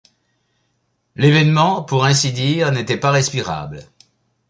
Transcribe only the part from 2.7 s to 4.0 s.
n’était pas respirable.